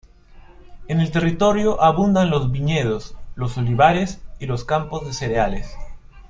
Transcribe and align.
En 0.87 0.99
el 0.99 1.11
territorio 1.11 1.79
abundan 1.79 2.31
los 2.31 2.51
viñedos, 2.51 3.15
los 3.35 3.59
olivares 3.59 4.19
y 4.39 4.47
los 4.47 4.65
campos 4.65 5.05
de 5.05 5.13
cereales. 5.13 5.77